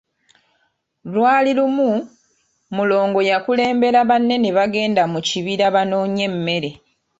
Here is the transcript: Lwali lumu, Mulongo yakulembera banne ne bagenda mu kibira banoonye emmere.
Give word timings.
Lwali 1.13 1.51
lumu, 1.57 1.89
Mulongo 2.75 3.19
yakulembera 3.29 4.01
banne 4.09 4.35
ne 4.39 4.51
bagenda 4.57 5.03
mu 5.11 5.19
kibira 5.27 5.65
banoonye 5.75 6.23
emmere. 6.29 6.71